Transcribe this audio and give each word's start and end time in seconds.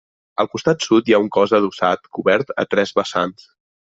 Al 0.43 0.47
costat 0.53 0.85
sud 0.85 1.09
hi 1.11 1.15
ha 1.17 1.19
un 1.25 1.27
cos 1.35 1.53
adossat 1.57 2.09
cobert 2.19 2.53
a 2.63 2.65
tres 2.75 2.97
vessants. 3.01 3.49